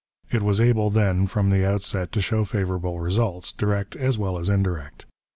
[0.31, 4.49] It was able, then, from the outset to show favourable results, direct as well as
[4.49, 5.05] indirect.